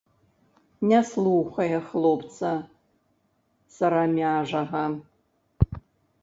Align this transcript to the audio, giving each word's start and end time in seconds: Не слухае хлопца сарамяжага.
Не 0.91 1.01
слухае 1.09 1.77
хлопца 1.89 2.51
сарамяжага. 3.75 4.83